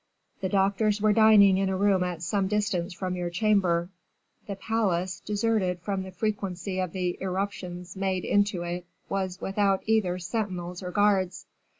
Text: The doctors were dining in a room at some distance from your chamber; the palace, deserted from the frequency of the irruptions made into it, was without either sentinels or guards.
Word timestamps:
The 0.39 0.49
doctors 0.49 0.99
were 0.99 1.13
dining 1.13 1.59
in 1.59 1.69
a 1.69 1.77
room 1.77 2.03
at 2.03 2.23
some 2.23 2.47
distance 2.47 2.91
from 2.91 3.15
your 3.15 3.29
chamber; 3.29 3.89
the 4.47 4.55
palace, 4.55 5.19
deserted 5.19 5.79
from 5.83 6.01
the 6.01 6.09
frequency 6.11 6.79
of 6.79 6.91
the 6.91 7.19
irruptions 7.21 7.95
made 7.95 8.25
into 8.25 8.63
it, 8.63 8.87
was 9.09 9.39
without 9.39 9.83
either 9.85 10.17
sentinels 10.17 10.81
or 10.81 10.89
guards. 10.89 11.45